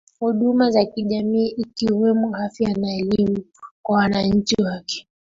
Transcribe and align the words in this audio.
Huduma 0.19 0.71
za 0.71 0.85
kijamii 0.85 1.47
ikiwemo 1.47 2.35
afya 2.35 2.73
na 2.77 2.93
elimu 2.93 3.43
kwa 3.83 3.95
wananchi 3.95 4.55
wake 4.63 5.07